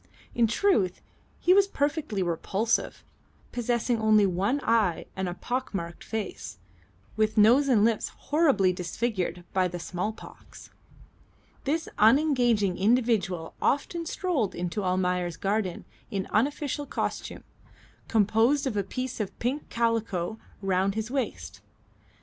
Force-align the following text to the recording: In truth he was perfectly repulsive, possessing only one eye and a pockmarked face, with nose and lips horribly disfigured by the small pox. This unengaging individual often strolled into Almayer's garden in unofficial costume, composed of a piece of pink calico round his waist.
In 0.33 0.47
truth 0.47 0.99
he 1.39 1.53
was 1.53 1.67
perfectly 1.67 2.23
repulsive, 2.23 3.03
possessing 3.51 4.01
only 4.01 4.25
one 4.25 4.59
eye 4.63 5.05
and 5.15 5.29
a 5.29 5.35
pockmarked 5.35 6.03
face, 6.03 6.57
with 7.15 7.37
nose 7.37 7.67
and 7.67 7.85
lips 7.85 8.09
horribly 8.09 8.73
disfigured 8.73 9.43
by 9.53 9.67
the 9.67 9.77
small 9.77 10.11
pox. 10.11 10.71
This 11.65 11.87
unengaging 11.99 12.79
individual 12.79 13.53
often 13.61 14.07
strolled 14.07 14.55
into 14.55 14.83
Almayer's 14.83 15.37
garden 15.37 15.85
in 16.09 16.25
unofficial 16.31 16.87
costume, 16.87 17.43
composed 18.07 18.65
of 18.65 18.75
a 18.75 18.81
piece 18.83 19.19
of 19.19 19.37
pink 19.37 19.69
calico 19.69 20.39
round 20.63 20.95
his 20.95 21.11
waist. 21.11 21.61